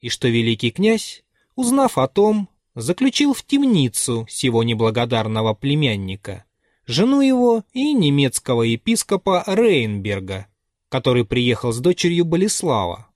и 0.00 0.08
что 0.08 0.28
великий 0.28 0.70
князь, 0.70 1.24
узнав 1.54 1.98
о 1.98 2.08
том, 2.08 2.48
заключил 2.74 3.34
в 3.34 3.44
темницу 3.44 4.26
сего 4.28 4.62
неблагодарного 4.62 5.54
племянника, 5.54 6.44
жену 6.86 7.20
его 7.20 7.64
и 7.72 7.92
немецкого 7.92 8.62
епископа 8.62 9.44
Рейнберга, 9.46 10.46
который 10.88 11.24
приехал 11.24 11.72
с 11.72 11.80
дочерью 11.80 12.24
Болеслава. 12.24 13.08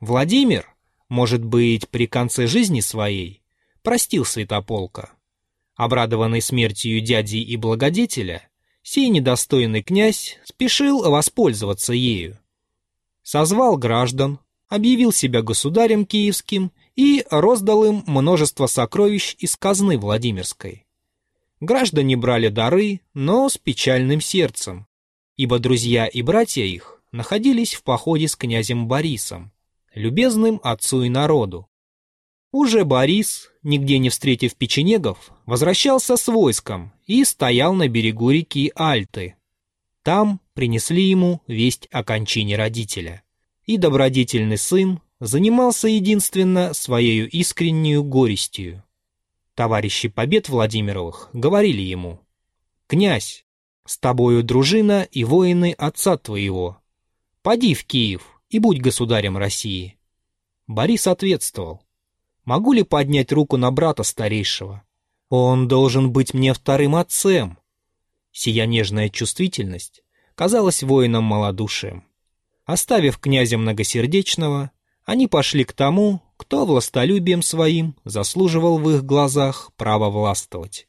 Владимир, 0.00 0.74
может 1.08 1.44
быть, 1.44 1.88
при 1.88 2.06
конце 2.06 2.46
жизни 2.46 2.80
своей, 2.80 3.42
простил 3.82 4.24
святополка. 4.24 5.12
Обрадованный 5.74 6.42
смертью 6.42 7.00
дяди 7.00 7.36
и 7.36 7.56
благодетеля, 7.56 8.48
сей 8.82 9.08
недостойный 9.08 9.82
князь 9.82 10.38
спешил 10.44 11.02
воспользоваться 11.02 11.92
ею. 11.92 12.38
Созвал 13.22 13.76
граждан, 13.76 14.40
объявил 14.68 15.12
себя 15.12 15.42
государем 15.42 16.04
киевским 16.04 16.72
и 16.94 17.24
роздал 17.30 17.84
им 17.84 18.04
множество 18.06 18.66
сокровищ 18.66 19.36
из 19.38 19.56
казны 19.56 19.98
Владимирской. 19.98 20.86
Граждане 21.60 22.16
брали 22.16 22.48
дары, 22.48 23.00
но 23.14 23.48
с 23.48 23.58
печальным 23.58 24.20
сердцем, 24.20 24.86
ибо 25.36 25.58
друзья 25.58 26.06
и 26.06 26.22
братья 26.22 26.62
их 26.62 27.02
находились 27.10 27.74
в 27.74 27.82
походе 27.82 28.28
с 28.28 28.36
князем 28.36 28.86
Борисом, 28.86 29.52
любезным 29.94 30.60
отцу 30.62 31.02
и 31.02 31.08
народу. 31.08 31.68
Уже 32.52 32.84
Борис, 32.84 33.50
нигде 33.62 33.98
не 33.98 34.08
встретив 34.08 34.54
печенегов, 34.54 35.30
возвращался 35.46 36.16
с 36.16 36.28
войском 36.28 36.92
и 37.06 37.24
стоял 37.24 37.74
на 37.74 37.88
берегу 37.88 38.30
реки 38.30 38.72
Альты. 38.74 39.36
Там 40.02 40.40
принесли 40.54 41.02
ему 41.02 41.42
весть 41.46 41.88
о 41.90 42.02
кончине 42.04 42.56
родителя. 42.56 43.22
И 43.68 43.76
добродетельный 43.76 44.56
сын 44.56 45.02
занимался 45.20 45.88
единственно 45.88 46.72
своей 46.72 47.26
искреннюю 47.26 48.02
горестью. 48.02 48.82
Товарищи 49.54 50.08
побед 50.08 50.48
Владимировых 50.48 51.28
говорили 51.34 51.82
ему, 51.82 52.20
«Князь, 52.86 53.44
с 53.84 53.98
тобою 53.98 54.42
дружина 54.42 55.06
и 55.12 55.22
воины 55.22 55.74
отца 55.76 56.16
твоего. 56.16 56.78
Поди 57.42 57.74
в 57.74 57.84
Киев 57.84 58.40
и 58.48 58.58
будь 58.58 58.80
государем 58.80 59.36
России». 59.36 59.98
Борис 60.66 61.06
ответствовал, 61.06 61.82
Могу 62.46 62.72
ли 62.72 62.84
поднять 62.84 63.30
руку 63.32 63.58
на 63.58 63.70
брата 63.70 64.02
старейшего? 64.02 64.82
Он 65.28 65.68
должен 65.68 66.10
быть 66.10 66.32
мне 66.32 66.54
вторым 66.54 66.96
отцем. 66.96 67.58
Сия 68.32 68.64
нежная 68.64 69.10
чувствительность 69.10 70.02
казалась 70.34 70.82
воинам 70.82 71.24
малодушием. 71.24 72.07
Оставив 72.68 73.16
князя 73.16 73.56
многосердечного, 73.56 74.72
они 75.06 75.26
пошли 75.26 75.64
к 75.64 75.72
тому, 75.72 76.20
кто 76.36 76.66
властолюбием 76.66 77.40
своим 77.40 77.96
заслуживал 78.04 78.76
в 78.78 78.90
их 78.90 79.06
глазах 79.06 79.72
право 79.78 80.10
властвовать. 80.10 80.86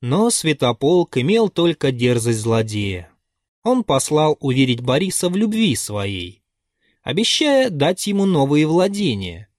Но 0.00 0.30
Святополк 0.30 1.18
имел 1.18 1.50
только 1.50 1.92
дерзость 1.92 2.38
злодея. 2.38 3.10
Он 3.62 3.84
послал 3.84 4.38
уверить 4.40 4.80
Бориса 4.80 5.28
в 5.28 5.36
любви 5.36 5.76
своей, 5.76 6.42
обещая 7.02 7.68
дать 7.68 8.06
ему 8.06 8.24
новые 8.24 8.66
владения, 8.66 9.50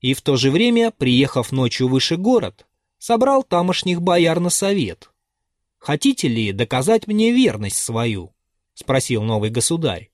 и 0.00 0.14
в 0.14 0.22
то 0.22 0.36
же 0.36 0.50
время, 0.50 0.92
приехав 0.92 1.52
ночью 1.52 1.88
выше 1.88 2.16
город, 2.16 2.66
собрал 2.96 3.42
тамошних 3.42 4.00
бояр 4.00 4.40
на 4.40 4.48
совет. 4.48 5.10
«Хотите 5.76 6.26
ли 6.26 6.52
доказать 6.52 7.06
мне 7.06 7.32
верность 7.32 7.76
свою?»— 7.76 8.32
спросил 8.72 9.22
новый 9.22 9.50
государь. 9.50 10.08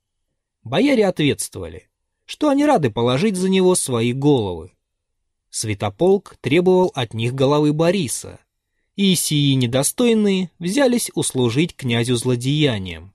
Бояре 0.63 1.07
ответствовали, 1.07 1.89
что 2.25 2.49
они 2.49 2.65
рады 2.65 2.91
положить 2.91 3.37
за 3.37 3.49
него 3.49 3.75
свои 3.75 4.13
головы. 4.13 4.73
Святополк 5.51 6.37
требовал 6.41 6.93
от 6.95 7.15
них 7.15 7.35
головы 7.35 7.73
Бориса, 7.73 8.41
и 8.95 9.15
сии 9.15 9.55
недостойные 9.55 10.51
взялись 10.59 11.11
услужить 11.15 11.75
князю 11.75 12.17
злодеянием. 12.17 13.13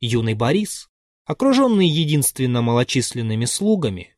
Юный 0.00 0.34
Борис, 0.34 0.88
окруженный 1.24 1.88
единственно 1.88 2.62
малочисленными 2.62 3.44
слугами, 3.44 4.08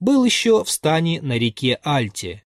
был 0.00 0.24
еще 0.24 0.64
в 0.64 0.70
стане 0.70 1.22
на 1.22 1.38
реке 1.38 1.78
Альте. 1.82 2.44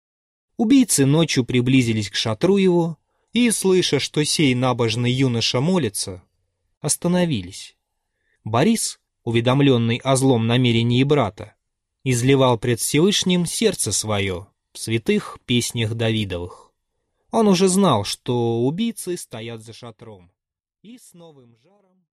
Убийцы 0.57 1.07
ночью 1.07 1.45
приблизились 1.45 2.11
к 2.11 2.15
шатру 2.15 2.57
его 2.57 2.99
и, 3.33 3.51
слыша, 3.51 4.01
что 4.01 4.25
сей 4.25 4.55
набожный 4.55 5.13
юноша 5.13 5.61
молится, 5.61 6.23
остановились. 6.81 7.77
Борис, 8.45 9.01
уведомленный 9.27 9.97
о 10.05 10.15
злом 10.15 10.47
намерении 10.47 11.03
брата, 11.03 11.57
изливал 12.05 12.59
пред 12.59 12.79
Всевышним 12.79 13.45
сердце 13.45 13.91
свое 13.91 14.47
в 14.73 14.79
святых 14.79 15.39
песнях 15.45 15.95
Давидовых. 15.95 16.73
Он 17.33 17.49
уже 17.49 17.67
знал, 17.67 18.05
что 18.05 18.65
убийцы 18.65 19.17
стоят 19.17 19.63
за 19.63 19.73
шатром, 19.73 20.31
и 20.83 20.97
с 20.97 21.13
новым 21.13 21.57
жаром 21.57 22.05